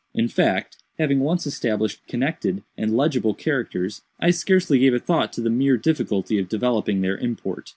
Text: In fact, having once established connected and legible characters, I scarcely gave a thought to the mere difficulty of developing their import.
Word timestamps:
In 0.15 0.27
fact, 0.27 0.77
having 0.97 1.19
once 1.19 1.45
established 1.45 2.01
connected 2.07 2.63
and 2.75 2.97
legible 2.97 3.35
characters, 3.35 4.01
I 4.19 4.31
scarcely 4.31 4.79
gave 4.79 4.95
a 4.95 4.99
thought 4.99 5.31
to 5.33 5.41
the 5.41 5.51
mere 5.51 5.77
difficulty 5.77 6.39
of 6.39 6.49
developing 6.49 7.01
their 7.01 7.17
import. 7.17 7.69